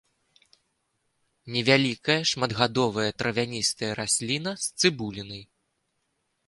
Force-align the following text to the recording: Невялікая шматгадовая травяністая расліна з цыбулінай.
Невялікая 1.55 2.17
шматгадовая 2.31 3.07
травяністая 3.23 3.91
расліна 4.01 4.51
з 4.67 4.75
цыбулінай. 4.81 5.43